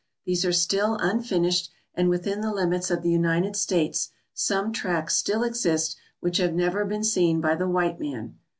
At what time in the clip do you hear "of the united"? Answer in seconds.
2.89-3.55